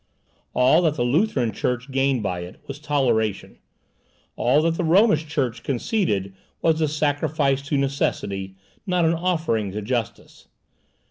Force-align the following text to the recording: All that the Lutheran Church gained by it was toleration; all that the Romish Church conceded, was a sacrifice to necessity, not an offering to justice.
All 0.55 0.81
that 0.81 0.95
the 0.95 1.03
Lutheran 1.05 1.51
Church 1.51 1.91
gained 1.91 2.23
by 2.23 2.39
it 2.39 2.59
was 2.65 2.79
toleration; 2.79 3.59
all 4.35 4.63
that 4.63 4.73
the 4.75 4.83
Romish 4.83 5.27
Church 5.27 5.61
conceded, 5.61 6.33
was 6.59 6.81
a 6.81 6.87
sacrifice 6.87 7.61
to 7.67 7.77
necessity, 7.77 8.55
not 8.87 9.05
an 9.05 9.13
offering 9.13 9.71
to 9.73 9.81
justice. 9.83 10.47